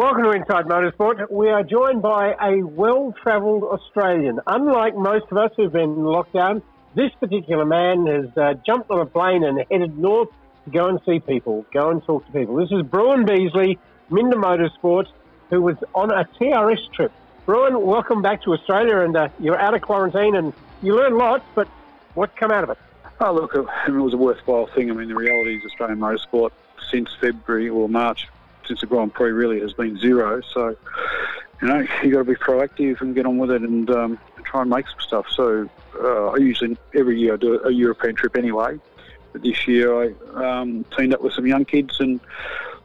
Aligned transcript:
welcome 0.00 0.22
to 0.22 0.30
Inside 0.30 0.64
Motorsport. 0.64 1.30
We 1.30 1.50
are 1.50 1.62
joined 1.62 2.00
by 2.00 2.34
a 2.40 2.62
well-travelled 2.62 3.64
Australian. 3.64 4.40
Unlike 4.46 4.96
most 4.96 5.26
of 5.30 5.36
us 5.36 5.50
who've 5.58 5.70
been 5.70 6.04
locked 6.04 6.32
down, 6.32 6.62
this 6.94 7.10
particular 7.20 7.66
man 7.66 8.06
has 8.06 8.34
uh, 8.34 8.54
jumped 8.64 8.90
on 8.90 9.00
a 9.00 9.04
plane 9.04 9.44
and 9.44 9.62
headed 9.70 9.98
north 9.98 10.30
to 10.64 10.70
go 10.70 10.88
and 10.88 11.00
see 11.04 11.20
people, 11.20 11.66
go 11.70 11.90
and 11.90 12.02
talk 12.02 12.24
to 12.24 12.32
people. 12.32 12.56
This 12.56 12.72
is 12.72 12.80
Bruin 12.80 13.26
Beasley, 13.26 13.78
Minda 14.08 14.36
Motorsport, 14.36 15.04
who 15.50 15.60
was 15.60 15.76
on 15.94 16.10
a 16.10 16.24
TRS 16.40 16.90
trip. 16.94 17.12
Bruin, 17.44 17.78
welcome 17.82 18.22
back 18.22 18.42
to 18.44 18.54
Australia, 18.54 19.00
and 19.00 19.14
uh, 19.14 19.28
you're 19.38 19.60
out 19.60 19.74
of 19.74 19.82
quarantine, 19.82 20.34
and 20.34 20.54
you 20.80 20.96
learn 20.96 21.18
lots, 21.18 21.44
but 21.54 21.68
what's 22.14 22.34
come 22.38 22.50
out 22.50 22.64
of 22.64 22.70
it? 22.70 22.78
Oh, 23.20 23.34
look, 23.34 23.54
it 23.54 23.90
was 23.90 24.14
a 24.14 24.16
worthwhile 24.16 24.66
thing. 24.68 24.90
I 24.90 24.94
mean, 24.94 25.08
the 25.08 25.14
reality 25.14 25.56
is 25.56 25.64
Australian 25.66 25.98
motorsport 25.98 26.52
since 26.90 27.10
February 27.20 27.68
or 27.68 27.86
March, 27.86 28.28
since 28.70 28.80
the 28.82 28.86
Grand 28.86 29.12
Prix 29.12 29.32
really 29.32 29.60
has 29.60 29.72
been 29.72 29.98
zero. 29.98 30.40
So, 30.54 30.76
you 31.60 31.68
know, 31.68 31.84
you 32.02 32.12
got 32.12 32.18
to 32.18 32.24
be 32.24 32.36
proactive 32.36 33.00
and 33.00 33.16
get 33.16 33.26
on 33.26 33.36
with 33.36 33.50
it 33.50 33.62
and 33.62 33.90
um, 33.90 34.18
try 34.44 34.60
and 34.60 34.70
make 34.70 34.86
some 34.86 35.00
stuff. 35.00 35.26
So, 35.34 35.68
uh, 36.00 36.28
I 36.28 36.36
usually 36.36 36.78
every 36.94 37.18
year 37.18 37.34
I 37.34 37.36
do 37.36 37.60
a 37.64 37.72
European 37.72 38.14
trip 38.14 38.36
anyway. 38.36 38.78
But 39.32 39.42
this 39.42 39.66
year 39.66 39.92
I 40.02 40.60
um, 40.60 40.84
teamed 40.96 41.14
up 41.14 41.20
with 41.20 41.34
some 41.34 41.48
young 41.48 41.64
kids 41.64 41.98
and 41.98 42.20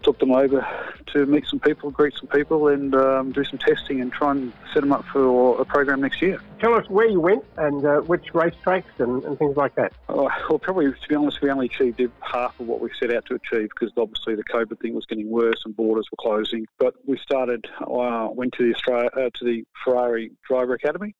took 0.05 0.19
them 0.19 0.31
over 0.31 0.65
to 1.07 1.25
meet 1.25 1.45
some 1.47 1.59
people, 1.59 1.89
greet 1.89 2.13
some 2.15 2.27
people, 2.27 2.67
and 2.67 2.93
um, 2.93 3.31
do 3.31 3.43
some 3.43 3.57
testing 3.57 4.01
and 4.01 4.13
try 4.13 4.31
and 4.31 4.53
set 4.71 4.81
them 4.81 4.91
up 4.91 5.03
for 5.05 5.59
a 5.59 5.65
program 5.65 6.01
next 6.01 6.21
year. 6.21 6.39
Tell 6.59 6.75
us 6.75 6.87
where 6.89 7.09
you 7.09 7.19
went 7.19 7.43
and 7.57 7.83
uh, 7.83 8.01
which 8.01 8.25
racetracks 8.31 8.83
and, 8.99 9.23
and 9.23 9.37
things 9.39 9.57
like 9.57 9.73
that. 9.75 9.93
Oh, 10.07 10.29
well, 10.47 10.59
probably 10.59 10.91
to 10.91 11.07
be 11.09 11.15
honest, 11.15 11.41
we 11.41 11.49
only 11.49 11.65
achieved 11.65 11.99
half 12.21 12.57
of 12.59 12.67
what 12.67 12.81
we 12.81 12.89
set 12.99 13.11
out 13.13 13.25
to 13.25 13.35
achieve 13.35 13.69
because 13.69 13.91
obviously 13.97 14.35
the 14.35 14.43
COVID 14.43 14.79
thing 14.79 14.93
was 14.93 15.07
getting 15.07 15.29
worse 15.29 15.63
and 15.65 15.75
borders 15.75 16.07
were 16.11 16.17
closing. 16.19 16.67
But 16.77 16.93
we 17.05 17.17
started, 17.17 17.65
uh, 17.81 18.29
went 18.31 18.53
to 18.53 18.63
the 18.63 18.75
Australia, 18.75 19.09
uh, 19.15 19.29
to 19.33 19.45
the 19.45 19.63
Ferrari 19.83 20.31
Driver 20.47 20.75
Academy 20.75 21.15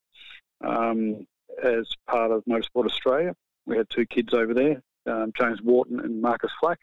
um, 0.64 1.26
as 1.62 1.88
part 2.08 2.30
of 2.30 2.44
Motorsport 2.44 2.86
Australia. 2.86 3.34
We 3.66 3.76
had 3.76 3.90
two 3.90 4.06
kids 4.06 4.32
over 4.32 4.54
there, 4.54 4.82
um, 5.06 5.32
James 5.36 5.60
Wharton 5.60 5.98
and 5.98 6.22
Marcus 6.22 6.52
Flack. 6.60 6.78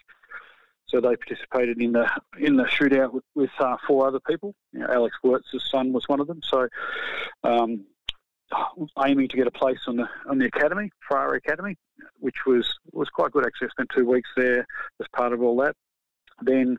So 0.94 1.02
they 1.02 1.16
participated 1.16 1.82
in 1.82 1.94
the 1.94 2.08
in 2.38 2.56
the 2.56 2.66
shootout 2.66 3.14
with, 3.14 3.24
with 3.34 3.50
uh, 3.60 3.78
four 3.88 4.08
other 4.08 4.20
people. 4.20 4.54
You 4.72 4.82
know, 4.82 4.88
Alex 4.92 5.16
Wirtz's 5.24 5.68
son 5.72 5.92
was 5.92 6.08
one 6.08 6.20
of 6.20 6.28
them. 6.28 6.42
So 6.44 6.68
um, 7.44 7.86
aiming 9.04 9.28
to 9.30 9.38
get 9.38 9.48
a 9.48 9.52
place 9.52 9.80
on 9.88 9.96
the 9.96 10.08
on 10.30 10.38
the 10.38 10.46
academy, 10.46 10.92
Ferrari 11.08 11.40
Academy, 11.40 11.78
which 12.20 12.46
was 12.46 12.72
was 12.92 13.10
quite 13.10 13.32
good. 13.32 13.44
Actually, 13.44 13.70
I 13.70 13.72
spent 13.72 13.90
two 13.90 14.06
weeks 14.06 14.30
there 14.38 14.68
as 15.00 15.08
part 15.16 15.34
of 15.34 15.42
all 15.42 15.58
that. 15.58 15.76
Then 16.44 16.78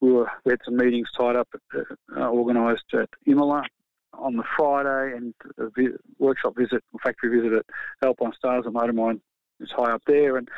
we 0.00 0.12
were 0.12 0.30
we 0.44 0.52
had 0.52 0.60
some 0.64 0.76
meetings 0.76 1.08
tied 1.16 1.34
up, 1.34 1.48
uh, 1.74 2.20
organised 2.20 2.94
at 2.94 3.08
Imola 3.26 3.64
on 4.12 4.36
the 4.36 4.44
Friday, 4.56 5.16
and 5.16 5.34
a 5.58 5.68
vi- 5.70 5.96
workshop 6.18 6.54
visit, 6.56 6.84
factory 7.02 7.40
visit 7.40 7.52
at 7.58 7.66
Alpinestars, 8.04 8.66
a 8.66 8.70
motor 8.70 8.92
mine 8.92 9.20
is 9.58 9.70
high 9.70 9.92
up 9.92 10.02
there, 10.06 10.36
and 10.36 10.48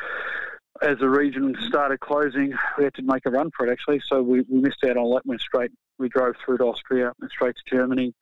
as 0.82 0.98
the 0.98 1.08
region 1.08 1.54
started 1.68 2.00
closing, 2.00 2.52
we 2.78 2.84
had 2.84 2.94
to 2.94 3.02
make 3.02 3.24
a 3.26 3.30
run 3.30 3.50
for 3.56 3.66
it 3.66 3.72
actually. 3.72 4.00
So 4.06 4.22
we, 4.22 4.42
we 4.42 4.60
missed 4.60 4.84
out 4.84 4.96
on 4.96 5.10
that. 5.14 5.26
Went 5.26 5.40
straight. 5.40 5.70
We 5.98 6.08
drove 6.08 6.34
through 6.44 6.58
to 6.58 6.64
Austria 6.64 7.12
and 7.20 7.30
straight 7.30 7.54
to 7.56 7.76
Germany. 7.76 8.12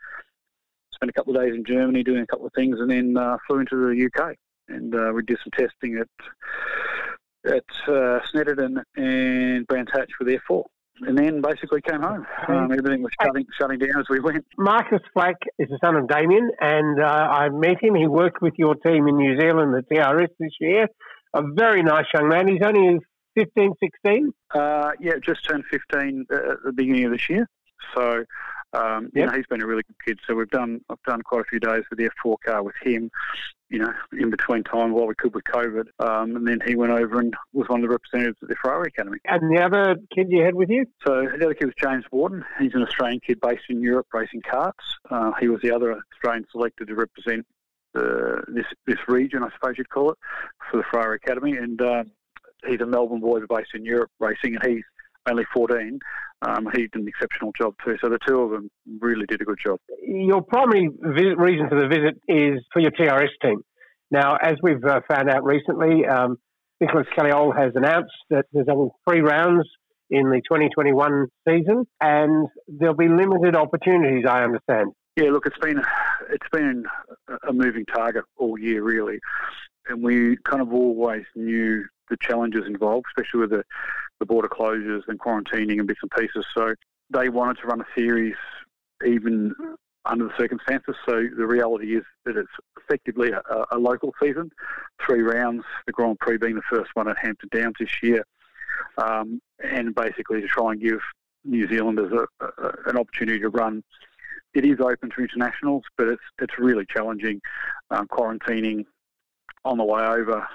Spent 0.92 1.10
a 1.10 1.12
couple 1.12 1.34
of 1.34 1.42
days 1.42 1.54
in 1.54 1.64
Germany 1.64 2.02
doing 2.02 2.20
a 2.20 2.26
couple 2.26 2.46
of 2.46 2.52
things, 2.54 2.78
and 2.78 2.90
then 2.90 3.16
uh, 3.16 3.38
flew 3.46 3.60
into 3.60 3.76
the 3.76 4.06
UK. 4.06 4.36
And 4.68 4.94
uh, 4.94 5.12
we 5.14 5.22
did 5.22 5.38
some 5.42 5.50
testing 5.56 5.98
at 5.98 6.08
at 7.44 7.64
uh, 7.88 8.20
Snetterton 8.32 8.82
and 8.96 9.66
Brands 9.66 9.90
Hatch 9.92 10.10
with 10.20 10.28
F4. 10.28 10.62
And 11.00 11.18
then 11.18 11.40
basically 11.40 11.80
came 11.80 12.02
home. 12.02 12.24
Um, 12.46 12.70
everything 12.70 13.02
was 13.02 13.10
shutting, 13.20 13.46
shutting 13.58 13.78
down 13.78 13.98
as 13.98 14.04
we 14.08 14.20
went. 14.20 14.44
Marcus 14.56 15.00
Flack 15.12 15.34
is 15.58 15.68
the 15.68 15.78
son 15.82 15.96
of 15.96 16.06
Damien, 16.06 16.50
and 16.60 17.02
uh, 17.02 17.06
I 17.06 17.48
met 17.48 17.82
him. 17.82 17.96
He 17.96 18.06
worked 18.06 18.40
with 18.40 18.52
your 18.56 18.76
team 18.76 19.08
in 19.08 19.16
New 19.16 19.40
Zealand, 19.40 19.74
the 19.74 19.82
TRS, 19.82 20.28
this 20.38 20.52
year 20.60 20.86
a 21.34 21.42
very 21.42 21.82
nice 21.82 22.06
young 22.12 22.28
man. 22.28 22.48
He's 22.48 22.62
only 22.62 22.98
15, 23.34 23.72
16? 23.80 24.32
Uh, 24.54 24.92
yeah, 25.00 25.12
just 25.22 25.44
turned 25.44 25.64
15 25.70 26.26
uh, 26.30 26.36
at 26.36 26.62
the 26.64 26.72
beginning 26.72 27.04
of 27.04 27.12
this 27.12 27.28
year. 27.28 27.48
So, 27.94 28.24
um, 28.74 29.10
you 29.14 29.22
yep. 29.22 29.30
know, 29.30 29.36
he's 29.36 29.46
been 29.46 29.62
a 29.62 29.66
really 29.66 29.82
good 29.82 29.96
kid. 30.04 30.18
So 30.26 30.34
we've 30.34 30.48
done, 30.48 30.80
I've 30.88 31.02
done 31.06 31.22
quite 31.22 31.42
a 31.42 31.44
few 31.44 31.60
days 31.60 31.82
with 31.90 31.98
the 31.98 32.10
F4 32.24 32.36
car 32.44 32.62
with 32.62 32.74
him, 32.82 33.10
you 33.68 33.78
know, 33.78 33.92
in 34.12 34.30
between 34.30 34.64
time 34.64 34.92
while 34.92 35.06
we 35.06 35.14
could 35.14 35.34
with 35.34 35.44
COVID. 35.44 35.86
Um, 35.98 36.36
and 36.36 36.46
then 36.46 36.60
he 36.66 36.74
went 36.74 36.92
over 36.92 37.18
and 37.18 37.34
was 37.52 37.68
one 37.68 37.80
of 37.80 37.88
the 37.88 37.92
representatives 37.92 38.38
at 38.42 38.48
the 38.48 38.56
Ferrari 38.62 38.88
Academy. 38.88 39.18
And 39.24 39.54
the 39.54 39.62
other 39.62 39.96
kid 40.14 40.28
you 40.30 40.42
had 40.44 40.54
with 40.54 40.70
you? 40.70 40.86
So 41.06 41.26
the 41.36 41.44
other 41.44 41.54
kid 41.54 41.66
was 41.66 41.74
James 41.82 42.04
Wharton. 42.10 42.44
He's 42.60 42.74
an 42.74 42.82
Australian 42.82 43.20
kid 43.26 43.40
based 43.40 43.64
in 43.68 43.82
Europe 43.82 44.06
racing 44.12 44.42
karts. 44.42 44.72
Uh, 45.10 45.32
he 45.40 45.48
was 45.48 45.60
the 45.62 45.72
other 45.72 46.00
Australian 46.14 46.46
selected 46.50 46.88
to 46.88 46.94
represent 46.94 47.46
uh, 47.94 48.40
this 48.48 48.66
this 48.86 48.98
region, 49.08 49.42
I 49.42 49.48
suppose 49.54 49.74
you'd 49.78 49.90
call 49.90 50.12
it, 50.12 50.18
for 50.70 50.78
the 50.78 50.84
Ferrari 50.90 51.18
Academy. 51.22 51.56
And 51.56 51.80
uh, 51.80 52.04
he's 52.66 52.80
a 52.80 52.86
Melbourne 52.86 53.20
boy 53.20 53.40
based 53.48 53.70
in 53.74 53.84
Europe 53.84 54.10
racing, 54.20 54.56
and 54.56 54.72
he's 54.72 54.84
only 55.28 55.44
14. 55.54 55.98
Um, 56.42 56.68
he 56.74 56.82
did 56.82 56.96
an 56.96 57.08
exceptional 57.08 57.52
job 57.58 57.74
too. 57.84 57.96
So 58.00 58.08
the 58.08 58.18
two 58.26 58.40
of 58.40 58.50
them 58.50 58.68
really 59.00 59.26
did 59.26 59.40
a 59.40 59.44
good 59.44 59.58
job. 59.64 59.78
Your 60.04 60.42
primary 60.42 60.88
visit, 61.00 61.38
reason 61.38 61.68
for 61.68 61.80
the 61.80 61.86
visit 61.86 62.20
is 62.26 62.64
for 62.72 62.80
your 62.80 62.90
TRS 62.90 63.28
team. 63.40 63.62
Now, 64.10 64.36
as 64.36 64.56
we've 64.62 64.84
uh, 64.84 65.00
found 65.08 65.30
out 65.30 65.44
recently, 65.44 66.04
um, 66.06 66.36
Nicholas 66.80 67.06
Kaliole 67.16 67.56
has 67.56 67.72
announced 67.76 68.12
that 68.30 68.46
there's 68.52 68.66
only 68.68 68.90
three 69.08 69.20
rounds 69.20 69.66
in 70.10 70.28
the 70.28 70.42
2021 70.50 71.26
season, 71.48 71.86
and 72.00 72.48
there'll 72.68 72.94
be 72.94 73.08
limited 73.08 73.56
opportunities, 73.56 74.24
I 74.28 74.42
understand. 74.42 74.92
Yeah, 75.16 75.30
look, 75.30 75.44
it's 75.46 75.58
been 75.58 75.82
it's 76.30 76.48
been 76.50 76.86
a 77.46 77.52
moving 77.52 77.84
target 77.84 78.24
all 78.36 78.58
year, 78.58 78.82
really, 78.82 79.20
and 79.88 80.02
we 80.02 80.38
kind 80.44 80.62
of 80.62 80.72
always 80.72 81.24
knew 81.34 81.84
the 82.08 82.16
challenges 82.20 82.66
involved, 82.66 83.06
especially 83.10 83.40
with 83.40 83.50
the, 83.50 83.62
the 84.20 84.26
border 84.26 84.48
closures 84.48 85.02
and 85.08 85.18
quarantining 85.18 85.78
and 85.78 85.86
bits 85.86 86.00
and 86.02 86.10
pieces. 86.10 86.46
So 86.54 86.74
they 87.10 87.28
wanted 87.28 87.58
to 87.60 87.66
run 87.66 87.80
a 87.80 87.86
series 87.94 88.36
even 89.04 89.54
under 90.04 90.24
the 90.24 90.34
circumstances. 90.38 90.96
So 91.06 91.26
the 91.36 91.46
reality 91.46 91.96
is 91.96 92.04
that 92.24 92.36
it's 92.36 92.50
effectively 92.80 93.30
a, 93.32 93.64
a 93.70 93.78
local 93.78 94.14
season, 94.20 94.50
three 95.04 95.22
rounds, 95.22 95.64
the 95.86 95.92
Grand 95.92 96.18
Prix 96.20 96.38
being 96.38 96.56
the 96.56 96.62
first 96.70 96.90
one 96.94 97.08
at 97.08 97.18
Hampton 97.18 97.50
Downs 97.52 97.74
this 97.78 98.02
year, 98.02 98.24
um, 98.98 99.40
and 99.62 99.94
basically 99.94 100.40
to 100.40 100.48
try 100.48 100.72
and 100.72 100.80
give 100.80 101.00
New 101.44 101.68
Zealanders 101.68 102.12
a, 102.12 102.44
a, 102.44 102.72
an 102.86 102.96
opportunity 102.96 103.40
to 103.40 103.48
run 103.48 103.82
it 104.54 104.64
is 104.64 104.80
open 104.80 105.10
to 105.10 105.22
internationals, 105.22 105.84
but 105.96 106.08
it's 106.08 106.22
it's 106.40 106.58
really 106.58 106.84
challenging 106.86 107.40
um, 107.90 108.06
quarantining 108.08 108.84
on 109.64 109.78
the 109.78 109.84
way 109.84 110.02
over 110.02 110.46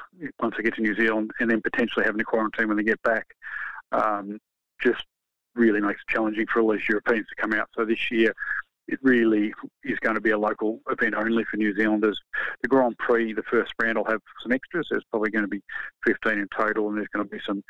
once 0.41 0.55
they 0.57 0.63
get 0.63 0.75
to 0.75 0.81
New 0.81 0.95
Zealand, 0.95 1.31
and 1.39 1.49
then 1.49 1.61
potentially 1.61 2.05
having 2.05 2.19
to 2.19 2.25
quarantine 2.25 2.67
when 2.67 2.77
they 2.77 2.83
get 2.83 3.01
back. 3.03 3.25
Um, 3.91 4.39
just 4.81 5.03
really 5.55 5.81
makes 5.81 6.01
it 6.01 6.13
challenging 6.13 6.45
for 6.51 6.61
all 6.61 6.71
these 6.71 6.87
Europeans 6.87 7.25
to 7.27 7.41
come 7.41 7.53
out. 7.53 7.67
So 7.75 7.85
this 7.85 8.11
year, 8.11 8.33
it 8.87 8.99
really 9.01 9.53
is 9.83 9.99
going 9.99 10.15
to 10.15 10.21
be 10.21 10.31
a 10.31 10.37
local 10.37 10.79
event 10.89 11.13
only 11.15 11.43
for 11.43 11.57
New 11.57 11.75
Zealanders. 11.75 12.19
The 12.61 12.67
Grand 12.67 12.97
Prix, 12.97 13.33
the 13.33 13.43
first 13.43 13.73
round, 13.81 13.97
will 13.97 14.05
have 14.05 14.21
some 14.41 14.51
extras. 14.51 14.87
There's 14.89 15.03
probably 15.09 15.29
going 15.29 15.43
to 15.43 15.49
be 15.49 15.61
15 16.05 16.33
in 16.33 16.47
total, 16.55 16.87
and 16.87 16.97
there's 16.97 17.09
going 17.13 17.27
to 17.27 17.29
be 17.29 17.41
some 17.45 17.63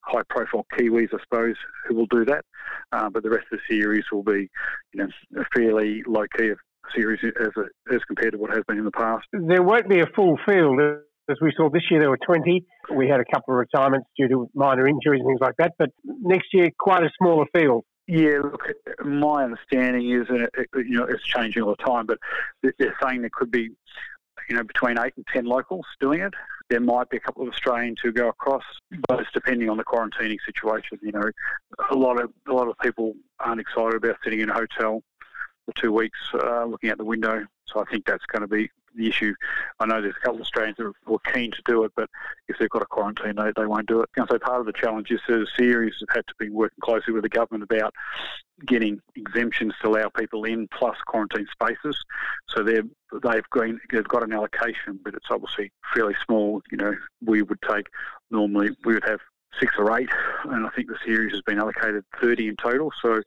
high-profile 0.00 0.66
Kiwis, 0.76 1.14
I 1.14 1.22
suppose, 1.22 1.56
who 1.86 1.94
will 1.94 2.06
do 2.06 2.24
that. 2.24 2.44
Uh, 2.94 3.10
but 3.10 3.22
the 3.24 3.30
rest 3.30 3.46
of 3.52 3.58
the 3.58 3.74
series 3.74 4.04
will 4.12 4.22
be, 4.22 4.48
you 4.92 5.02
know, 5.02 5.08
a 5.36 5.44
fairly 5.54 6.02
low-key 6.06 6.52
series 6.94 7.18
as 7.24 7.48
a, 7.56 7.94
as 7.94 8.00
compared 8.06 8.32
to 8.32 8.38
what 8.38 8.50
has 8.50 8.62
been 8.68 8.78
in 8.78 8.84
the 8.84 8.92
past. 8.92 9.26
There 9.32 9.62
won't 9.62 9.88
be 9.88 10.00
a 10.00 10.06
full 10.14 10.38
field. 10.46 10.78
As 11.28 11.36
we 11.40 11.52
saw 11.56 11.70
this 11.70 11.82
year, 11.90 12.00
there 12.00 12.10
were 12.10 12.18
20. 12.24 12.64
We 12.94 13.08
had 13.08 13.18
a 13.18 13.24
couple 13.24 13.54
of 13.54 13.58
retirements 13.58 14.06
due 14.16 14.28
to 14.28 14.50
minor 14.54 14.86
injuries 14.86 15.20
and 15.20 15.28
things 15.28 15.40
like 15.40 15.56
that. 15.58 15.72
But 15.78 15.88
next 16.04 16.48
year, 16.52 16.68
quite 16.78 17.02
a 17.02 17.10
smaller 17.18 17.46
field. 17.54 17.84
Yeah, 18.06 18.40
look, 18.42 18.62
my 19.02 19.44
understanding 19.44 20.12
is, 20.12 20.26
and 20.28 20.42
it, 20.42 20.68
you 20.74 20.98
know, 20.98 21.04
it's 21.04 21.24
changing 21.24 21.62
all 21.62 21.74
the 21.76 21.82
time, 21.82 22.04
but 22.06 22.18
they're 22.62 22.94
saying 23.02 23.22
there 23.22 23.30
could 23.32 23.50
be, 23.50 23.70
you 24.48 24.56
know, 24.56 24.62
between 24.62 24.98
eight 24.98 25.14
and 25.16 25.26
ten 25.32 25.44
locals 25.44 25.86
doing 26.00 26.20
it. 26.20 26.34
There 26.70 26.80
might 26.80 27.10
be 27.10 27.18
a 27.18 27.20
couple 27.20 27.42
of 27.42 27.52
Australians 27.52 27.98
who 28.02 28.10
go 28.10 28.28
across, 28.28 28.62
but 29.06 29.20
it's 29.20 29.30
depending 29.32 29.68
on 29.68 29.76
the 29.76 29.84
quarantining 29.84 30.38
situation. 30.46 30.98
You 31.02 31.12
know, 31.12 31.30
a 31.90 31.94
lot 31.94 32.20
of 32.20 32.32
a 32.48 32.52
lot 32.52 32.68
of 32.68 32.76
people 32.78 33.14
aren't 33.40 33.60
excited 33.60 33.94
about 33.94 34.16
sitting 34.24 34.40
in 34.40 34.48
a 34.48 34.54
hotel 34.54 35.02
for 35.66 35.72
two 35.80 35.92
weeks, 35.92 36.18
uh, 36.34 36.64
looking 36.64 36.90
out 36.90 36.98
the 36.98 37.04
window. 37.04 37.44
So 37.66 37.80
I 37.80 37.84
think 37.90 38.06
that's 38.06 38.24
going 38.26 38.42
to 38.42 38.48
be 38.48 38.70
the 38.94 39.08
issue. 39.08 39.34
I 39.80 39.86
know 39.86 40.00
there's 40.00 40.14
a 40.16 40.20
couple 40.20 40.36
of 40.36 40.42
Australians 40.42 40.76
that 40.78 40.92
were 41.06 41.18
keen 41.32 41.50
to 41.52 41.62
do 41.64 41.84
it, 41.84 41.92
but 41.96 42.08
if 42.48 42.58
they've 42.58 42.68
got 42.68 42.82
a 42.82 42.86
quarantine, 42.86 43.36
they, 43.36 43.52
they 43.56 43.66
won't 43.66 43.88
do 43.88 44.00
it. 44.00 44.10
And 44.16 44.26
so 44.30 44.38
part 44.38 44.60
of 44.60 44.66
the 44.66 44.72
challenge 44.72 45.10
is 45.10 45.20
the 45.26 45.46
series 45.56 45.94
have 46.00 46.16
had 46.16 46.26
to 46.26 46.34
be 46.38 46.48
working 46.50 46.78
closely 46.82 47.12
with 47.12 47.22
the 47.22 47.28
government 47.28 47.64
about 47.64 47.94
getting 48.66 49.00
exemptions 49.16 49.74
to 49.82 49.88
allow 49.88 50.08
people 50.08 50.44
in 50.44 50.68
plus 50.68 50.96
quarantine 51.06 51.46
spaces. 51.50 51.96
So 52.48 52.62
they've 52.62 52.88
they've 53.22 53.50
got, 53.50 53.68
they've 53.92 54.04
got 54.04 54.22
an 54.22 54.32
allocation, 54.32 55.00
but 55.02 55.14
it's 55.14 55.26
obviously 55.30 55.72
fairly 55.94 56.14
small. 56.24 56.62
You 56.70 56.78
know, 56.78 56.94
we 57.24 57.42
would 57.42 57.60
take 57.68 57.88
normally 58.30 58.70
we 58.84 58.94
would 58.94 59.04
have 59.04 59.20
six 59.60 59.74
or 59.78 59.98
eight, 59.98 60.08
and 60.44 60.66
I 60.66 60.70
think 60.70 60.88
the 60.88 60.98
series 61.04 61.32
has 61.32 61.42
been 61.42 61.58
allocated 61.58 62.04
30 62.20 62.48
in 62.48 62.56
total. 62.62 62.90
So, 63.02 63.20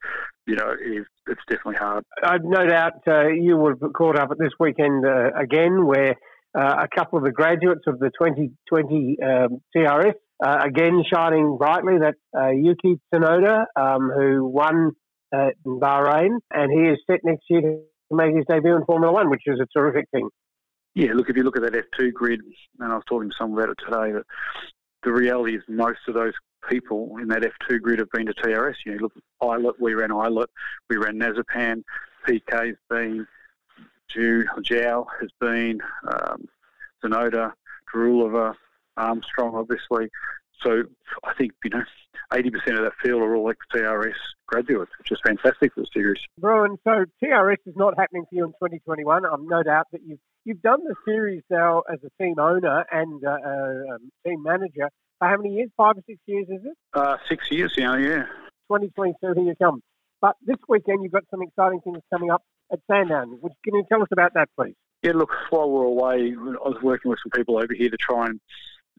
you 0.46 0.56
know, 0.56 0.74
it's, 0.80 1.08
definitely 1.50 1.76
hard. 1.76 2.04
I've 2.24 2.44
no 2.44 2.66
doubt 2.66 3.02
uh, 3.08 3.28
you 3.28 3.58
would 3.58 3.76
have 3.82 3.94
caught 3.94 4.18
up 4.18 4.32
at 4.32 4.38
this 4.38 4.52
weekend 4.60 5.06
uh, 5.06 5.32
again, 5.38 5.86
where 5.86 6.16
uh, 6.58 6.84
a 6.84 6.88
couple 6.96 7.18
of 7.20 7.26
the 7.26 7.32
graduates 7.32 7.82
of 7.86 8.00
the 8.00 8.12
2020 8.20 9.18
um, 9.22 9.62
TRS 9.76 10.14
uh, 10.46 10.58
again 10.66 11.04
shining 11.12 11.58
brightly. 11.58 11.96
That 12.00 12.16
uh, 12.38 12.52
Yuki 12.52 13.00
Tsunoda, 13.14 13.66
um, 13.76 14.10
who 14.16 14.46
won 14.46 14.92
in 15.34 15.52
Bahrain, 15.66 16.38
and 16.52 16.72
he 16.72 16.92
is 16.92 16.98
set 17.10 17.20
next 17.24 17.44
year 17.50 17.62
to 17.62 18.16
make 18.16 18.36
his 18.36 18.46
debut 18.50 18.76
in 18.76 18.86
Formula 18.86 19.14
One, 19.14 19.30
which 19.30 19.44
is 19.46 19.60
a 19.60 19.68
terrific 19.78 20.06
thing. 20.12 20.30
Yeah, 20.96 21.14
look, 21.14 21.30
if 21.30 21.38
you 21.38 21.44
look 21.44 21.58
at 21.58 21.62
that 21.62 21.74
F2 21.74 22.12
grid, 22.12 22.42
and 22.80 22.92
I 22.92 22.96
was 22.96 23.04
talking 23.08 23.30
to 23.30 23.36
someone 23.38 23.62
about 23.62 23.72
it 23.72 23.78
today, 23.86 24.14
that 24.14 24.24
the 25.04 25.12
reality 25.12 25.56
is 25.56 25.64
most 25.68 26.00
of 26.08 26.14
those 26.14 26.34
people 26.70 27.18
in 27.22 27.28
that 27.30 27.44
F2 27.44 27.82
grid 27.82 28.00
have 28.00 28.12
been 28.12 28.26
to 28.26 28.34
TRS. 28.34 28.76
You 28.86 28.94
know, 28.94 28.98
look 29.04 29.14
Islet, 29.42 29.80
we 29.80 29.94
ran 29.94 30.12
Islet, 30.12 30.50
we 30.90 30.98
ran 30.98 31.20
Nazapan, 31.20 31.84
PK's 32.28 32.78
been, 32.90 33.28
Ju, 34.10 34.46
Zhao 34.60 35.06
has 35.22 35.30
been, 35.40 35.80
um, 36.08 36.48
Tsunoda, 37.04 37.54
Drulova, 37.94 38.56
Armstrong, 38.98 39.56
obviously. 39.56 40.10
So 40.64 40.84
I 41.24 41.34
think, 41.38 41.54
you 41.64 41.70
know, 41.70 41.84
80% 42.34 42.48
of 42.78 42.84
that 42.84 42.94
field 43.02 43.22
are 43.22 43.36
all 43.36 43.50
ex-TRS 43.50 44.16
graduates, 44.48 44.92
which 44.98 45.12
is 45.12 45.20
fantastic 45.26 45.74
for 45.74 45.82
the 45.82 45.88
series. 45.94 46.20
Rowan, 46.42 46.78
so 46.84 47.06
TRS 47.24 47.58
is 47.66 47.76
not 47.76 47.94
happening 47.98 48.26
for 48.30 48.36
you 48.36 48.46
in 48.46 48.52
2021. 48.52 49.26
I'm 49.26 49.48
no 49.48 49.64
doubt 49.64 49.88
that 49.92 50.02
you've, 50.06 50.20
you've 50.48 50.62
done 50.62 50.80
the 50.86 50.96
series 51.06 51.44
now 51.50 51.84
as 51.92 52.00
a 52.06 52.24
team 52.24 52.36
owner 52.40 52.86
and 52.90 53.24
uh, 53.24 53.30
uh, 53.30 53.96
um, 53.96 54.10
team 54.26 54.42
manager 54.42 54.90
for 55.20 55.28
how 55.28 55.36
many 55.38 55.56
years? 55.56 55.70
Five 55.76 55.98
or 55.98 56.04
six 56.08 56.20
years, 56.26 56.48
is 56.50 56.62
it? 56.64 56.78
Uh, 56.94 57.18
six 57.28 57.52
years, 57.52 57.74
yeah, 57.78 57.98
yeah. 57.98 58.24
2022, 58.72 59.18
here 59.22 59.44
you 59.44 59.56
come. 59.62 59.82
But 60.22 60.36
this 60.46 60.56
weekend, 60.70 61.04
you've 61.04 61.12
got 61.12 61.26
some 61.30 61.42
exciting 61.42 61.82
things 61.82 62.00
coming 62.12 62.32
up 62.32 62.44
at 62.72 62.80
Sandown. 62.90 63.38
Which, 63.42 63.54
can 63.64 63.76
you 63.76 63.84
tell 63.90 64.02
us 64.02 64.08
about 64.12 64.34
that, 64.36 64.48
please? 64.58 64.76
Yeah, 65.04 65.12
look, 65.14 65.32
while 65.50 65.70
we're 65.70 65.84
away, 65.84 66.34
I 66.34 66.70
was 66.70 66.82
working 66.82 67.10
with 67.10 67.20
some 67.22 67.32
people 67.38 67.58
over 67.58 67.74
here 67.78 67.90
to 67.90 67.98
try 67.98 68.28
and, 68.28 68.40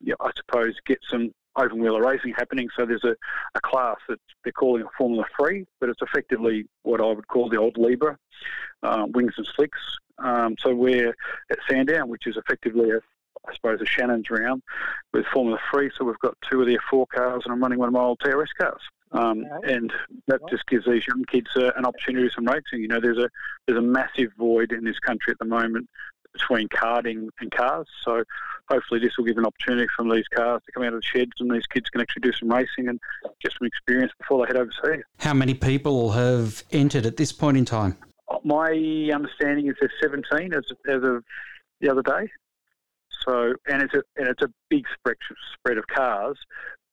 you 0.02 0.10
know, 0.10 0.26
I 0.26 0.30
suppose, 0.36 0.74
get 0.86 0.98
some 1.10 1.32
open 1.56 1.80
wheeler 1.80 2.02
racing 2.02 2.34
happening. 2.36 2.68
So 2.76 2.86
there's 2.86 3.04
a, 3.04 3.16
a 3.54 3.60
class 3.60 3.96
that 4.08 4.20
they're 4.44 4.52
calling 4.52 4.82
a 4.82 4.88
Formula 4.96 5.24
3, 5.38 5.66
but 5.80 5.88
it's 5.88 6.02
effectively 6.02 6.66
what 6.82 7.00
I 7.00 7.06
would 7.06 7.28
call 7.28 7.48
the 7.48 7.56
old 7.56 7.76
Libre, 7.76 8.18
uh, 8.82 9.06
wings 9.08 9.34
and 9.36 9.46
slicks. 9.54 9.80
Um, 10.18 10.56
so 10.58 10.74
we're 10.74 11.14
at 11.50 11.58
Sandown, 11.68 12.08
which 12.08 12.26
is 12.26 12.36
effectively 12.36 12.90
a 12.90 13.00
I 13.46 13.54
suppose, 13.54 13.80
a 13.80 13.86
Shannon's 13.86 14.30
round 14.30 14.62
with 15.12 15.24
Formula 15.32 15.58
3. 15.70 15.90
So 15.96 16.04
we've 16.04 16.18
got 16.18 16.36
two 16.50 16.60
of 16.60 16.66
their 16.66 16.82
four 16.90 17.06
cars, 17.06 17.42
and 17.44 17.52
I'm 17.52 17.62
running 17.62 17.78
one 17.78 17.88
of 17.88 17.94
my 17.94 18.00
old 18.00 18.18
TRS 18.18 18.48
cars. 18.58 18.82
Um, 19.12 19.44
and 19.62 19.90
that 20.26 20.40
just 20.50 20.66
gives 20.66 20.84
these 20.84 21.06
young 21.06 21.24
kids 21.24 21.48
uh, 21.56 21.70
an 21.76 21.86
opportunity 21.86 22.28
to 22.28 22.34
some 22.34 22.44
racing. 22.44 22.82
You 22.82 22.88
know, 22.88 23.00
there's 23.00 23.18
a 23.18 23.30
there's 23.66 23.78
a 23.78 23.82
massive 23.82 24.32
void 24.36 24.72
in 24.72 24.84
this 24.84 24.98
country 24.98 25.30
at 25.30 25.38
the 25.38 25.46
moment 25.46 25.88
between 26.38 26.68
karting 26.68 27.28
and 27.40 27.50
cars. 27.50 27.86
So 28.04 28.24
hopefully 28.70 29.00
this 29.00 29.16
will 29.16 29.24
give 29.24 29.38
an 29.38 29.46
opportunity 29.46 29.88
from 29.96 30.08
these 30.08 30.26
cars 30.34 30.62
to 30.66 30.72
come 30.72 30.82
out 30.82 30.94
of 30.94 31.00
the 31.00 31.18
sheds 31.18 31.32
and 31.40 31.50
these 31.50 31.66
kids 31.66 31.88
can 31.90 32.00
actually 32.00 32.20
do 32.20 32.32
some 32.32 32.48
racing 32.48 32.88
and 32.88 33.00
get 33.42 33.52
some 33.58 33.66
experience 33.66 34.12
before 34.18 34.44
they 34.46 34.52
head 34.52 34.56
overseas. 34.56 35.04
How 35.18 35.34
many 35.34 35.54
people 35.54 36.12
have 36.12 36.62
entered 36.72 37.06
at 37.06 37.16
this 37.16 37.32
point 37.32 37.56
in 37.56 37.64
time? 37.64 37.96
My 38.44 38.70
understanding 39.12 39.68
is 39.68 39.74
there's 39.80 39.92
17 40.02 40.52
as, 40.52 40.64
as 40.88 41.02
of 41.02 41.24
the 41.80 41.90
other 41.90 42.02
day. 42.02 42.30
So 43.26 43.54
and 43.66 43.82
it's 43.82 43.94
a 43.94 44.02
and 44.16 44.28
it's 44.28 44.42
a 44.42 44.48
big 44.70 44.84
spread 44.94 45.16
spread 45.52 45.76
of 45.76 45.86
cars, 45.88 46.38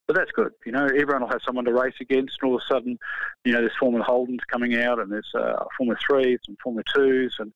but 0.08 0.16
that's 0.16 0.32
good. 0.32 0.52
You 0.66 0.72
know, 0.72 0.86
everyone 0.86 1.22
will 1.22 1.30
have 1.30 1.42
someone 1.46 1.66
to 1.66 1.74
race 1.74 1.94
against, 2.02 2.38
and 2.42 2.50
all 2.50 2.58
of 2.58 2.64
a 2.68 2.74
sudden, 2.74 2.98
you 3.44 3.54
know, 3.54 3.60
there's 3.60 3.76
Formula 3.80 4.06
Holdens 4.06 4.40
coming 4.52 4.76
out, 4.76 5.00
and 5.00 5.12
there's 5.12 5.32
uh, 5.36 5.64
Formula 5.78 5.98
Threes 6.06 6.40
and 6.48 6.58
Formula 6.60 6.84
Twos, 6.94 7.38
and 7.40 7.54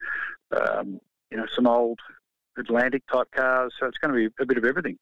um, 0.56 1.02
you 1.31 1.38
know, 1.38 1.46
some 1.56 1.68
old 1.68 2.00
Atlantic 2.58 3.04
type 3.12 3.28
cars. 3.31 3.74
So 3.80 3.88
it's 3.88 3.98
going 3.98 4.14
to 4.14 4.30
be 4.30 4.34
a 4.42 4.46
bit 4.46 4.58
of 4.58 4.66
everything. 4.66 4.98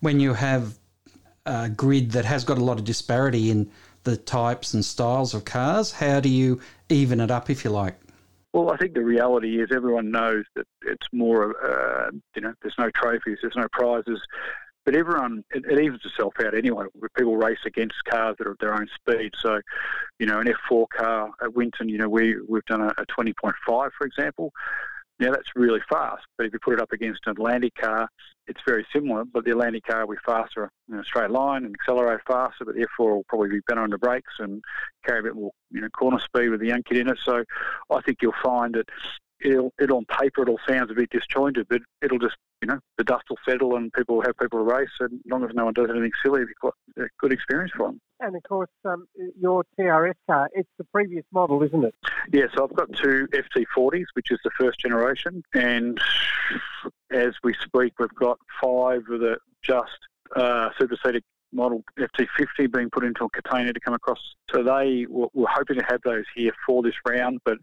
When 0.00 0.20
you 0.20 0.34
have 0.34 0.78
a 1.44 1.68
grid 1.68 2.12
that 2.12 2.24
has 2.24 2.44
got 2.44 2.58
a 2.58 2.64
lot 2.64 2.78
of 2.78 2.84
disparity 2.84 3.50
in 3.50 3.70
the 4.04 4.16
types 4.16 4.74
and 4.74 4.84
styles 4.84 5.34
of 5.34 5.44
cars, 5.44 5.92
how 5.92 6.20
do 6.20 6.28
you 6.28 6.60
even 6.88 7.20
it 7.20 7.30
up, 7.30 7.50
if 7.50 7.64
you 7.64 7.70
like? 7.70 7.96
Well, 8.52 8.70
I 8.70 8.76
think 8.78 8.94
the 8.94 9.04
reality 9.04 9.60
is 9.60 9.68
everyone 9.70 10.10
knows 10.10 10.44
that 10.54 10.66
it's 10.82 11.06
more, 11.12 11.54
uh, 11.62 12.10
you 12.34 12.40
know, 12.40 12.54
there's 12.62 12.76
no 12.78 12.90
trophies, 12.90 13.38
there's 13.42 13.56
no 13.56 13.66
prizes, 13.70 14.20
but 14.86 14.94
everyone, 14.94 15.44
it, 15.50 15.64
it, 15.68 15.78
evens 15.78 16.00
itself 16.04 16.34
out 16.42 16.54
anyway. 16.54 16.86
People 17.18 17.36
race 17.36 17.58
against 17.66 17.96
cars 18.08 18.36
that 18.38 18.46
are 18.46 18.52
at 18.52 18.60
their 18.60 18.72
own 18.72 18.88
speed. 18.94 19.32
So, 19.42 19.60
you 20.18 20.26
know, 20.26 20.40
an 20.40 20.46
F4 20.70 20.86
car 20.96 21.30
at 21.42 21.54
Winton, 21.54 21.88
you 21.88 21.98
know, 21.98 22.08
we, 22.08 22.36
we've 22.48 22.64
done 22.64 22.80
a, 22.80 22.94
a 22.96 23.04
20.5, 23.06 23.52
for 23.66 23.90
example. 24.06 24.52
Now 25.18 25.30
that's 25.30 25.48
really 25.54 25.80
fast, 25.88 26.24
but 26.36 26.46
if 26.46 26.52
you 26.52 26.58
put 26.62 26.74
it 26.74 26.80
up 26.80 26.92
against 26.92 27.20
an 27.26 27.32
Atlantic 27.32 27.74
car, 27.74 28.08
it's 28.46 28.60
very 28.66 28.86
similar. 28.92 29.24
But 29.24 29.44
the 29.44 29.52
Atlantic 29.52 29.84
car 29.86 30.06
will 30.06 30.14
be 30.14 30.20
faster 30.24 30.70
in 30.90 30.98
a 30.98 31.04
straight 31.04 31.30
line 31.30 31.64
and 31.64 31.74
accelerate 31.74 32.20
faster, 32.26 32.64
but 32.64 32.74
the 32.74 32.86
F4 32.98 33.16
will 33.16 33.24
probably 33.28 33.48
be 33.48 33.60
better 33.66 33.80
on 33.80 33.90
the 33.90 33.98
brakes 33.98 34.34
and 34.38 34.62
carry 35.04 35.20
a 35.20 35.22
bit 35.22 35.34
more, 35.34 35.52
you 35.70 35.80
know, 35.80 35.88
corner 35.88 36.20
speed 36.20 36.50
with 36.50 36.60
the 36.60 36.66
young 36.66 36.82
kid 36.82 36.98
in 36.98 37.08
it. 37.08 37.18
So 37.24 37.44
I 37.90 38.00
think 38.02 38.18
you'll 38.20 38.34
find 38.42 38.74
that 38.74 38.88
it'll, 39.40 39.72
it 39.78 39.90
on 39.90 40.04
paper 40.06 40.42
it 40.42 40.48
all 40.48 40.60
sounds 40.68 40.90
a 40.90 40.94
bit 40.94 41.10
disjointed, 41.10 41.66
but 41.68 41.80
it'll 42.02 42.18
just 42.18 42.36
you 42.62 42.68
know 42.68 42.78
the 42.98 43.04
dust 43.04 43.24
will 43.28 43.38
settle 43.48 43.76
and 43.76 43.92
people 43.92 44.16
will 44.16 44.22
have 44.22 44.36
people 44.38 44.58
to 44.58 44.64
race, 44.64 44.88
and 45.00 45.14
as 45.14 45.30
long 45.30 45.44
as 45.44 45.50
no 45.54 45.66
one 45.66 45.74
does 45.74 45.88
anything 45.90 46.12
silly, 46.22 46.42
it'll 46.42 46.48
be 46.48 46.54
quite 46.60 46.72
a 46.98 47.08
good 47.18 47.32
experience 47.32 47.72
for 47.76 47.88
them. 47.88 48.00
And 48.20 48.34
of 48.34 48.42
course, 48.44 48.70
um, 48.84 49.06
your 49.38 49.64
TRS 49.78 50.14
car, 50.26 50.48
it's 50.54 50.70
the 50.78 50.84
previous 50.84 51.24
model, 51.32 51.62
isn't 51.62 51.84
it? 51.84 51.94
Yeah, 52.32 52.46
so 52.54 52.64
I've 52.64 52.74
got 52.74 52.92
two 52.94 53.28
FT40s, 53.32 54.06
which 54.14 54.30
is 54.30 54.38
the 54.42 54.50
first 54.58 54.80
generation, 54.80 55.42
and 55.54 56.00
as 57.10 57.34
we 57.44 57.54
speak, 57.54 57.94
we've 57.98 58.14
got 58.14 58.38
five 58.60 59.02
of 59.10 59.20
the 59.20 59.36
just 59.62 59.98
uh, 60.34 60.70
superseded 60.78 61.22
model 61.52 61.84
FT50 61.98 62.72
being 62.72 62.90
put 62.90 63.04
into 63.04 63.24
a 63.24 63.30
container 63.30 63.72
to 63.72 63.80
come 63.80 63.94
across. 63.94 64.18
So 64.50 64.62
they 64.62 65.06
we're 65.08 65.46
hoping 65.48 65.78
to 65.78 65.84
have 65.88 66.00
those 66.02 66.24
here 66.34 66.52
for 66.66 66.82
this 66.82 66.94
round, 67.06 67.40
but 67.44 67.58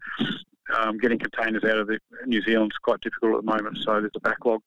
um, 0.78 0.98
getting 0.98 1.18
containers 1.18 1.64
out 1.64 1.78
of 1.78 1.86
the, 1.86 1.98
New 2.26 2.42
Zealand 2.42 2.72
is 2.72 2.78
quite 2.78 3.00
difficult 3.00 3.36
at 3.36 3.44
the 3.44 3.50
moment, 3.50 3.78
so 3.82 4.00
there's 4.00 4.10
a 4.16 4.20
backlog. 4.20 4.62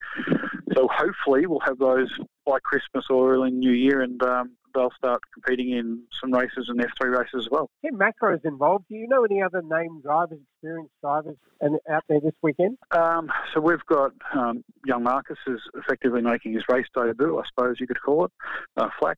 So 0.76 0.88
hopefully 0.92 1.46
we'll 1.48 1.60
have 1.62 1.80
those 1.80 2.12
by 2.46 2.60
Christmas 2.60 3.06
or 3.10 3.34
early 3.34 3.52
New 3.52 3.72
Year, 3.72 4.02
and 4.02 4.22
um, 4.24 4.52
they'll 4.74 4.92
start 4.98 5.22
competing 5.34 5.72
in 5.72 6.04
some 6.22 6.32
races 6.32 6.70
and 6.70 6.80
F3 6.80 7.18
races 7.18 7.46
as 7.46 7.48
well. 7.50 7.70
Tim 7.84 7.98
Macrow 7.98 8.36
is 8.36 8.42
involved. 8.44 8.86
Do 8.90 8.96
you 8.96 9.08
know 9.08 9.24
any 9.24 9.42
other 9.42 9.62
named 9.64 10.04
drivers, 10.04 10.40
experienced 10.54 10.94
drivers, 11.02 11.36
and 11.62 11.80
out 11.90 12.04
there 12.08 12.20
this 12.20 12.36
weekend? 12.42 12.78
Um, 12.92 13.32
so 13.54 13.60
we've 13.60 13.86
got 13.88 14.12
um, 14.34 14.64
young 14.86 15.04
Marcus 15.04 15.38
is 15.48 15.62
effectively 15.76 16.22
making 16.22 16.54
his 16.54 16.64
race 16.70 16.86
debut, 16.94 17.40
I 17.40 17.44
suppose 17.48 17.80
you 17.80 17.88
could 17.88 18.02
call 18.02 18.26
it, 18.26 18.32
uh, 18.78 18.90
Flack. 19.00 19.18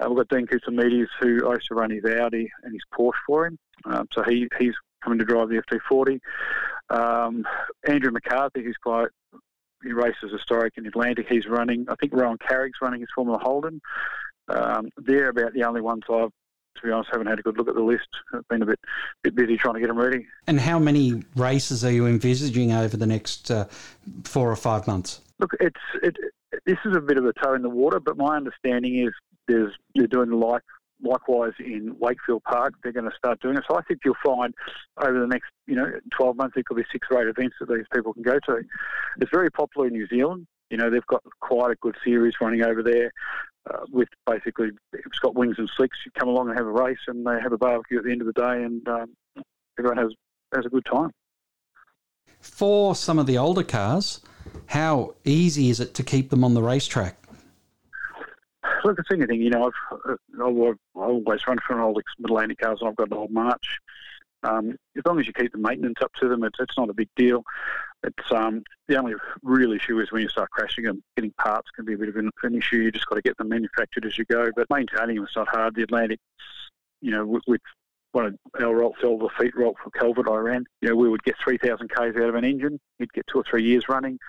Uh, 0.00 0.08
we've 0.08 0.16
got 0.16 0.28
Dean 0.28 0.46
Koutsoumidis, 0.46 1.06
who 1.20 1.28
used 1.28 1.68
to 1.68 1.74
run 1.74 1.90
his 1.90 2.04
Audi 2.04 2.50
and 2.64 2.72
his 2.72 2.82
Porsche 2.92 3.12
for 3.26 3.46
him. 3.46 3.58
Um, 3.84 4.08
so 4.12 4.22
he, 4.22 4.48
he's 4.58 4.74
coming 5.06 5.18
to 5.20 5.24
drive 5.24 5.48
the 5.48 5.62
FT40. 5.62 6.20
Um, 6.90 7.44
Andrew 7.88 8.10
McCarthy, 8.10 8.62
who's 8.64 8.76
quite 8.82 9.08
he 9.84 9.92
races 9.92 10.32
historic 10.32 10.74
in 10.76 10.86
Atlantic. 10.86 11.26
He's 11.28 11.46
running. 11.46 11.86
I 11.88 11.94
think 11.96 12.12
Rowan 12.12 12.38
Carrick's 12.38 12.78
running 12.82 13.00
his 13.00 13.08
Formula 13.14 13.38
Holden. 13.38 13.80
Um, 14.48 14.88
they're 14.96 15.28
about 15.28 15.52
the 15.52 15.64
only 15.64 15.80
ones 15.80 16.02
I've, 16.10 16.30
to 16.30 16.82
be 16.82 16.90
honest, 16.90 17.10
haven't 17.12 17.28
had 17.28 17.38
a 17.38 17.42
good 17.42 17.56
look 17.56 17.68
at 17.68 17.74
the 17.74 17.82
list. 17.82 18.08
I've 18.34 18.46
been 18.48 18.62
a 18.62 18.66
bit 18.66 18.80
bit 19.22 19.34
busy 19.34 19.56
trying 19.56 19.74
to 19.74 19.80
get 19.80 19.88
them 19.88 19.98
ready. 19.98 20.26
And 20.46 20.58
how 20.58 20.78
many 20.78 21.22
races 21.36 21.84
are 21.84 21.92
you 21.92 22.06
envisaging 22.06 22.72
over 22.72 22.96
the 22.96 23.06
next 23.06 23.50
uh, 23.50 23.66
four 24.24 24.50
or 24.50 24.56
five 24.56 24.86
months? 24.86 25.20
Look, 25.38 25.52
it's 25.60 25.76
it, 26.02 26.16
this 26.64 26.78
is 26.84 26.96
a 26.96 27.00
bit 27.00 27.18
of 27.18 27.26
a 27.26 27.32
toe 27.32 27.54
in 27.54 27.62
the 27.62 27.70
water, 27.70 28.00
but 28.00 28.16
my 28.16 28.36
understanding 28.36 28.98
is 28.98 29.12
there's 29.46 29.72
they're 29.94 30.06
doing 30.06 30.30
like 30.30 30.62
likewise 31.02 31.52
in 31.58 31.96
Wakefield 31.98 32.42
Park, 32.44 32.74
they're 32.82 32.92
going 32.92 33.10
to 33.10 33.16
start 33.16 33.40
doing 33.40 33.56
it. 33.56 33.64
So 33.68 33.76
I 33.76 33.82
think 33.82 34.00
you'll 34.04 34.16
find 34.24 34.54
over 34.98 35.20
the 35.20 35.26
next, 35.26 35.50
you 35.66 35.74
know, 35.74 35.90
12 36.16 36.36
months, 36.36 36.54
there 36.54 36.64
could 36.64 36.76
be 36.76 36.84
six 36.90 37.08
or 37.10 37.22
eight 37.22 37.28
events 37.28 37.56
that 37.60 37.68
these 37.68 37.84
people 37.92 38.14
can 38.14 38.22
go 38.22 38.38
to. 38.46 38.62
It's 39.20 39.30
very 39.30 39.50
popular 39.50 39.88
in 39.88 39.92
New 39.92 40.06
Zealand. 40.08 40.46
You 40.70 40.76
know, 40.76 40.90
they've 40.90 41.06
got 41.06 41.22
quite 41.40 41.70
a 41.70 41.76
good 41.76 41.96
series 42.04 42.34
running 42.40 42.62
over 42.62 42.82
there 42.82 43.12
uh, 43.70 43.84
with 43.90 44.08
basically, 44.26 44.70
it's 44.92 45.18
got 45.20 45.34
wings 45.34 45.56
and 45.58 45.70
slicks. 45.76 45.98
You 46.04 46.12
come 46.18 46.28
along 46.28 46.48
and 46.48 46.58
have 46.58 46.66
a 46.66 46.72
race 46.72 46.98
and 47.06 47.24
they 47.26 47.40
have 47.40 47.52
a 47.52 47.58
barbecue 47.58 47.98
at 47.98 48.04
the 48.04 48.10
end 48.10 48.20
of 48.20 48.26
the 48.26 48.32
day 48.32 48.62
and 48.64 48.86
um, 48.88 49.14
everyone 49.78 49.98
has, 49.98 50.12
has 50.54 50.66
a 50.66 50.68
good 50.68 50.84
time. 50.84 51.10
For 52.40 52.94
some 52.94 53.18
of 53.18 53.26
the 53.26 53.38
older 53.38 53.62
cars, 53.62 54.20
how 54.66 55.14
easy 55.24 55.70
is 55.70 55.80
it 55.80 55.94
to 55.94 56.02
keep 56.02 56.30
them 56.30 56.44
on 56.44 56.54
the 56.54 56.62
racetrack? 56.62 57.16
Look, 58.86 59.00
it's 59.00 59.10
anything. 59.10 59.42
You 59.42 59.50
know, 59.50 59.66
I've, 59.66 59.98
uh, 60.08 60.14
I've, 60.46 60.76
always 60.94 61.46
run 61.48 61.58
for 61.66 61.74
an 61.74 61.80
old 61.80 62.00
Atlantic 62.22 62.58
cars 62.58 62.78
and 62.80 62.88
I've 62.88 62.94
got 62.94 63.10
an 63.10 63.16
old 63.16 63.32
March. 63.32 63.78
Um, 64.44 64.76
as 64.96 65.02
long 65.04 65.18
as 65.18 65.26
you 65.26 65.32
keep 65.32 65.50
the 65.50 65.58
maintenance 65.58 65.98
up 66.00 66.12
to 66.20 66.28
them, 66.28 66.44
it's, 66.44 66.60
it's 66.60 66.78
not 66.78 66.88
a 66.88 66.94
big 66.94 67.08
deal. 67.16 67.42
It's 68.04 68.30
um, 68.30 68.62
the 68.86 68.96
only 68.96 69.14
real 69.42 69.72
issue 69.72 69.98
is 69.98 70.12
when 70.12 70.22
you 70.22 70.28
start 70.28 70.50
crashing 70.50 70.84
them. 70.84 71.02
Getting 71.16 71.32
parts 71.32 71.68
can 71.74 71.84
be 71.84 71.94
a 71.94 71.98
bit 71.98 72.10
of 72.10 72.16
an, 72.16 72.54
issue. 72.54 72.76
You 72.76 72.92
just 72.92 73.06
got 73.06 73.16
to 73.16 73.22
get 73.22 73.36
them 73.38 73.48
manufactured 73.48 74.06
as 74.06 74.16
you 74.16 74.24
go. 74.26 74.50
But 74.54 74.68
maintaining 74.70 75.16
them 75.16 75.24
is 75.24 75.34
not 75.34 75.48
hard. 75.48 75.74
The 75.74 75.82
Atlantic, 75.82 76.20
you 77.00 77.10
know, 77.10 77.26
with, 77.26 77.42
with 77.48 77.62
one 78.12 78.26
of 78.26 78.34
our 78.60 78.72
rolls, 78.72 78.94
the 79.02 79.28
feet 79.36 79.56
roll 79.56 79.76
for 79.82 79.90
Calvert 79.90 80.28
I 80.28 80.36
ran, 80.36 80.64
you 80.80 80.88
know, 80.90 80.94
we 80.94 81.08
would 81.08 81.24
get 81.24 81.34
3,000 81.42 81.88
Ks 81.88 81.98
out 81.98 82.16
of 82.16 82.36
an 82.36 82.44
engine. 82.44 82.78
You'd 83.00 83.12
get 83.12 83.26
two 83.26 83.40
or 83.40 83.44
three 83.50 83.64
years 83.64 83.88
running. 83.88 84.20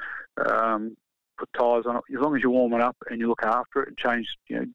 Um, 0.43 0.97
put 1.37 1.49
tyres 1.53 1.85
on 1.85 1.97
it. 1.97 2.03
As 2.13 2.21
long 2.21 2.35
as 2.35 2.43
you 2.43 2.49
warm 2.49 2.73
it 2.73 2.81
up 2.81 2.97
and 3.09 3.19
you 3.19 3.27
look 3.27 3.43
after 3.43 3.83
it 3.83 3.89
and 3.89 3.97
change, 3.97 4.27
you 4.47 4.57
know, 4.57 4.65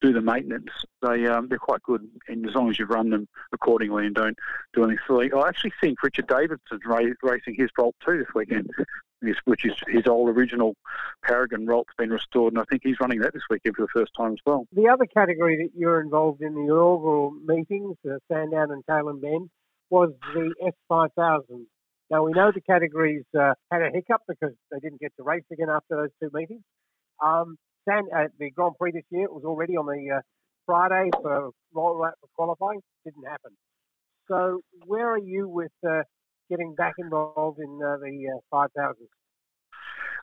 do 0.00 0.12
the 0.12 0.20
maintenance, 0.20 0.70
they 1.02 1.26
um, 1.26 1.48
they're 1.48 1.58
quite 1.58 1.82
good. 1.82 2.06
And 2.28 2.46
as 2.46 2.54
long 2.54 2.70
as 2.70 2.78
you 2.78 2.86
run 2.86 3.10
them 3.10 3.28
accordingly 3.52 4.06
and 4.06 4.14
don't 4.14 4.38
do 4.74 4.84
anything 4.84 4.98
silly, 5.06 5.32
I 5.32 5.48
actually 5.48 5.72
think 5.80 6.02
Richard 6.02 6.26
Davison's 6.26 6.82
ra- 6.86 7.00
racing 7.22 7.54
his 7.56 7.70
Ralt 7.78 7.94
too 8.04 8.18
this 8.18 8.34
weekend, 8.34 8.70
which 9.44 9.64
is 9.64 9.74
his 9.88 10.06
old 10.06 10.28
original 10.28 10.74
Paragon 11.24 11.66
Ralt's 11.66 11.94
been 11.98 12.10
restored, 12.10 12.52
and 12.52 12.60
I 12.60 12.64
think 12.70 12.82
he's 12.84 13.00
running 13.00 13.20
that 13.20 13.32
this 13.32 13.42
weekend 13.50 13.76
for 13.76 13.82
the 13.82 14.00
first 14.00 14.12
time 14.16 14.32
as 14.32 14.38
well. 14.44 14.66
The 14.72 14.88
other 14.88 15.06
category 15.06 15.56
that 15.58 15.78
you're 15.78 16.00
involved 16.00 16.42
in 16.42 16.54
the 16.54 16.60
inaugural 16.60 17.30
meetings, 17.30 17.96
uh, 18.08 18.18
Sandown 18.28 18.70
and 18.70 18.84
Tailem 18.86 19.20
Bend, 19.20 19.50
was 19.90 20.12
the 20.34 20.54
S5000 20.90 21.66
now, 22.10 22.24
we 22.24 22.32
know 22.32 22.50
the 22.52 22.60
categories 22.60 23.24
uh, 23.38 23.54
had 23.70 23.82
a 23.82 23.90
hiccup 23.92 24.22
because 24.28 24.54
they 24.72 24.80
didn't 24.80 25.00
get 25.00 25.12
to 25.16 25.22
race 25.22 25.44
again 25.52 25.68
after 25.70 25.96
those 25.96 26.10
two 26.20 26.36
meetings. 26.36 26.62
Um, 27.24 27.56
San, 27.88 28.04
uh, 28.14 28.24
the 28.38 28.50
Grand 28.50 28.74
Prix 28.78 28.92
this 28.92 29.04
year 29.10 29.28
was 29.30 29.44
already 29.44 29.76
on 29.76 29.86
the 29.86 30.16
uh, 30.16 30.20
Friday 30.66 31.10
for 31.22 31.50
roll 31.72 32.04
out 32.04 32.14
for 32.20 32.28
qualifying. 32.34 32.80
Didn't 33.04 33.24
happen. 33.24 33.52
So, 34.28 34.60
where 34.86 35.08
are 35.08 35.18
you 35.18 35.48
with 35.48 35.70
uh, 35.88 36.02
getting 36.50 36.74
back 36.74 36.94
involved 36.98 37.60
in 37.60 37.80
uh, 37.82 37.96
the 37.98 38.36
uh, 38.36 38.40
5000? 38.50 38.96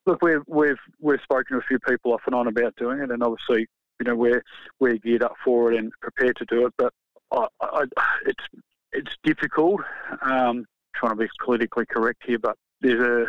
Look, 0.05 0.21
we've 0.21 0.43
we've 0.47 0.75
we've 0.99 1.19
spoken 1.23 1.45
to 1.51 1.57
a 1.57 1.67
few 1.67 1.79
people 1.79 2.13
off 2.13 2.21
and 2.25 2.35
on 2.35 2.47
about 2.47 2.75
doing 2.75 2.99
it, 2.99 3.11
and 3.11 3.23
obviously, 3.23 3.67
you 3.99 4.05
know, 4.05 4.15
we're 4.15 4.43
we're 4.79 4.97
geared 4.97 5.23
up 5.23 5.35
for 5.43 5.71
it 5.71 5.79
and 5.79 5.91
prepared 6.01 6.35
to 6.37 6.45
do 6.45 6.65
it. 6.65 6.73
But 6.77 6.93
I, 7.31 7.47
I, 7.61 7.83
it's 8.25 8.43
it's 8.91 9.11
difficult. 9.23 9.81
Um, 10.21 10.65
trying 10.99 11.11
to 11.11 11.23
be 11.23 11.29
politically 11.43 11.85
correct 11.85 12.23
here, 12.25 12.39
but 12.39 12.55
there's 12.81 13.01
a 13.01 13.27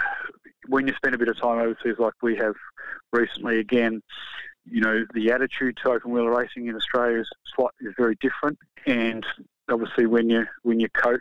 when 0.68 0.86
you 0.86 0.94
spend 0.96 1.14
a 1.14 1.18
bit 1.18 1.28
of 1.28 1.40
time 1.40 1.58
overseas 1.58 1.98
like 1.98 2.12
we 2.22 2.36
have 2.36 2.54
recently, 3.12 3.58
again, 3.58 4.02
you 4.64 4.80
know 4.80 5.04
the 5.14 5.30
attitude 5.30 5.78
to 5.82 5.90
open 5.90 6.10
wheeler 6.10 6.36
racing 6.36 6.66
in 6.66 6.76
Australia 6.76 7.20
is 7.20 7.28
slightly 7.54 7.88
is 7.88 7.94
very 7.96 8.16
different, 8.20 8.58
and 8.86 9.24
obviously 9.70 10.06
when 10.06 10.28
you 10.28 10.44
when 10.62 10.78
you 10.80 10.88
quote 10.94 11.20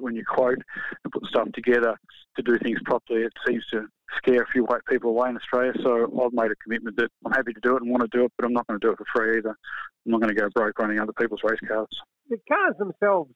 when 0.00 0.14
you 0.14 0.24
quote 0.24 0.58
and 1.04 1.12
put 1.12 1.24
stuff 1.26 1.48
together 1.52 1.96
to 2.36 2.42
do 2.42 2.58
things 2.58 2.78
properly, 2.84 3.22
it 3.22 3.32
seems 3.46 3.64
to 3.72 3.86
scare 4.16 4.42
a 4.42 4.46
few 4.46 4.64
white 4.64 4.84
people 4.88 5.10
away 5.10 5.28
in 5.28 5.36
Australia. 5.36 5.72
So 5.82 6.04
I've 6.04 6.32
made 6.32 6.50
a 6.50 6.56
commitment 6.56 6.96
that 6.96 7.10
I'm 7.24 7.32
happy 7.32 7.52
to 7.52 7.60
do 7.60 7.76
it 7.76 7.82
and 7.82 7.90
want 7.90 8.02
to 8.02 8.16
do 8.16 8.24
it, 8.24 8.32
but 8.36 8.44
I'm 8.44 8.52
not 8.52 8.66
going 8.66 8.78
to 8.78 8.86
do 8.86 8.92
it 8.92 8.98
for 8.98 9.04
free 9.14 9.38
either. 9.38 9.50
I'm 9.50 10.12
not 10.12 10.20
going 10.20 10.34
to 10.34 10.40
go 10.40 10.48
broke 10.50 10.78
running 10.78 11.00
other 11.00 11.12
people's 11.12 11.40
race 11.42 11.58
cars. 11.66 11.88
The 12.28 12.38
cars 12.48 12.74
themselves 12.78 13.32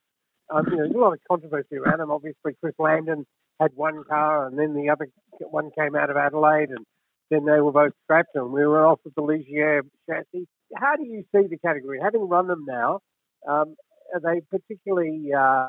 um, 0.50 0.66
you 0.66 0.76
know, 0.76 0.82
there's 0.84 0.94
a 0.94 0.98
lot 0.98 1.12
of 1.12 1.20
controversy 1.28 1.76
around 1.76 2.00
him. 2.00 2.10
Obviously, 2.10 2.52
Chris 2.60 2.74
Lambden 2.78 3.24
had 3.60 3.70
one 3.74 4.04
car, 4.04 4.46
and 4.46 4.58
then 4.58 4.74
the 4.74 4.90
other 4.90 5.08
one 5.50 5.70
came 5.78 5.94
out 5.94 6.10
of 6.10 6.16
Adelaide, 6.16 6.70
and 6.70 6.84
then 7.30 7.44
they 7.44 7.60
were 7.60 7.72
both 7.72 7.92
scrapped, 8.04 8.34
and 8.34 8.52
we 8.52 8.66
were 8.66 8.86
off 8.86 9.00
with 9.04 9.14
the 9.14 9.22
Ligier 9.22 9.82
chassis. 10.08 10.46
How 10.76 10.96
do 10.96 11.04
you 11.04 11.24
see 11.34 11.46
the 11.48 11.58
category? 11.58 12.00
Having 12.02 12.28
run 12.28 12.46
them 12.48 12.64
now, 12.66 13.00
um, 13.48 13.76
are 14.14 14.20
they 14.20 14.40
particularly 14.50 15.30
uh, 15.36 15.68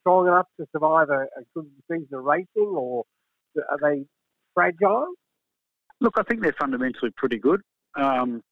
strong 0.00 0.26
enough 0.26 0.46
to 0.58 0.66
survive 0.72 1.10
a, 1.10 1.22
a 1.22 1.42
good 1.54 1.70
season 1.90 2.08
of 2.12 2.24
racing, 2.24 2.74
or 2.76 3.04
are 3.56 3.78
they 3.80 4.04
fragile? 4.54 5.08
Look, 6.00 6.14
I 6.16 6.22
think 6.22 6.42
they're 6.42 6.54
fundamentally 6.58 7.10
pretty 7.16 7.38
good. 7.38 7.60
Um, 7.96 8.42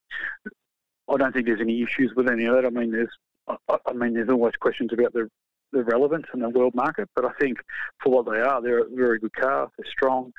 I 1.13 1.17
don't 1.17 1.33
think 1.33 1.47
there's 1.47 1.61
any 1.61 1.83
issues 1.83 2.13
with 2.15 2.29
any 2.29 2.47
of 2.47 2.55
that. 2.55 2.65
I 2.65 2.71
mean, 2.71 2.93
there's 2.93 3.11
I, 3.49 3.57
I 3.87 3.93
mean, 3.93 4.15
there's 4.15 4.29
always 4.29 4.55
questions 4.55 4.93
about 4.93 5.13
the 5.13 5.29
the 5.73 5.85
relevance 5.85 6.27
in 6.35 6.41
the 6.41 6.49
world 6.49 6.75
market. 6.75 7.09
But 7.15 7.25
I 7.25 7.33
think 7.41 7.59
for 8.03 8.13
what 8.13 8.33
they 8.33 8.41
are, 8.41 8.61
they're 8.61 8.81
a 8.81 8.89
very 8.91 9.19
good 9.19 9.35
car. 9.35 9.71
They're 9.77 9.91
strong. 9.91 10.33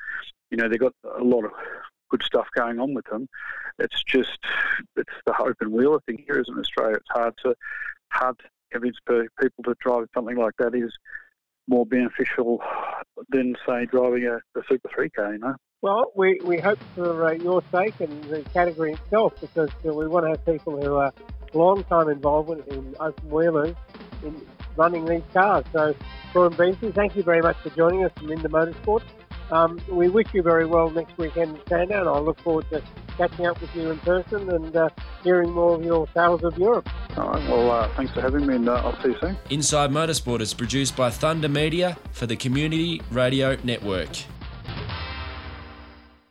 You 0.50 0.58
know, 0.58 0.68
they've 0.68 0.78
got 0.78 0.94
a 1.18 1.22
lot 1.22 1.44
of 1.44 1.52
good 2.10 2.22
stuff 2.22 2.46
going 2.54 2.78
on 2.78 2.94
with 2.94 3.06
them. 3.06 3.28
It's 3.78 4.02
just 4.04 4.38
it's 4.96 5.12
the 5.26 5.36
open 5.40 5.72
wheeler 5.72 6.00
thing 6.06 6.22
here, 6.26 6.40
isn't 6.40 6.56
it, 6.56 6.60
Australia? 6.60 6.96
It's 6.96 7.10
hard 7.10 7.34
to 7.44 7.54
hard 8.10 8.38
to 8.38 8.44
convince 8.72 8.96
people 9.06 9.64
to 9.64 9.74
drive 9.80 10.06
something 10.14 10.36
like 10.36 10.54
that 10.58 10.74
is 10.74 10.92
more 11.66 11.86
beneficial 11.86 12.62
than 13.30 13.56
say 13.66 13.86
driving 13.86 14.26
a, 14.26 14.36
a 14.36 14.62
Super 14.68 14.88
Three 14.94 15.10
car. 15.10 15.32
You 15.32 15.38
know. 15.38 15.54
Well, 15.82 16.12
we, 16.16 16.40
we 16.44 16.58
hope 16.58 16.78
for 16.94 17.26
uh, 17.26 17.32
your 17.32 17.62
sake 17.70 18.00
and 18.00 18.24
the 18.24 18.40
category 18.54 18.94
itself 18.94 19.38
because 19.38 19.68
uh, 19.86 19.92
we 19.92 20.06
want 20.08 20.24
to 20.24 20.30
have 20.30 20.46
people 20.46 20.80
who 20.80 20.94
are 20.96 21.12
long 21.52 21.84
time 21.84 22.08
involvement 22.08 22.66
in 22.68 22.94
open 22.98 23.30
wheelers 23.30 23.76
in 24.22 24.40
running 24.76 25.04
these 25.04 25.22
cars. 25.32 25.64
So, 25.72 25.94
Brian 26.32 26.52
Beasley, 26.52 26.92
thank 26.92 27.16
you 27.16 27.22
very 27.22 27.42
much 27.42 27.56
for 27.62 27.70
joining 27.70 28.04
us 28.04 28.12
from 28.16 28.28
Linda 28.28 28.48
Motorsport. 28.48 29.02
Um, 29.50 29.78
we 29.88 30.08
wish 30.08 30.26
you 30.32 30.42
very 30.42 30.66
well 30.66 30.90
next 30.90 31.16
weekend 31.18 31.56
in 31.56 31.66
Sandown. 31.68 32.08
I 32.08 32.18
look 32.18 32.40
forward 32.40 32.68
to 32.70 32.82
catching 33.16 33.46
up 33.46 33.60
with 33.60 33.74
you 33.74 33.90
in 33.90 33.98
person 34.00 34.50
and 34.50 34.74
uh, 34.74 34.88
hearing 35.22 35.50
more 35.50 35.76
of 35.76 35.84
your 35.84 36.06
tales 36.08 36.42
of 36.42 36.58
Europe. 36.58 36.88
All 37.16 37.30
right, 37.30 37.48
well, 37.48 37.70
uh, 37.70 37.88
thanks 37.96 38.12
for 38.12 38.20
having 38.20 38.46
me 38.46 38.56
and 38.56 38.68
uh, 38.68 38.74
I'll 38.74 39.00
see 39.02 39.10
you 39.10 39.16
soon. 39.20 39.36
Inside 39.50 39.90
Motorsport 39.90 40.40
is 40.40 40.54
produced 40.54 40.96
by 40.96 41.10
Thunder 41.10 41.48
Media 41.48 41.96
for 42.12 42.26
the 42.26 42.36
Community 42.36 43.00
Radio 43.10 43.56
Network. 43.62 44.33